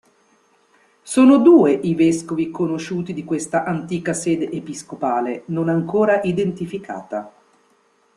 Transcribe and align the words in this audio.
Sono 1.03 1.37
due 1.37 1.73
i 1.73 1.93
vescovi 1.93 2.49
conosciuti 2.49 3.13
di 3.13 3.23
questa 3.23 3.65
antica 3.65 4.13
sede 4.15 4.49
episcopale, 4.49 5.43
non 5.49 5.69
ancora 5.69 6.21
identificata. 6.23 7.31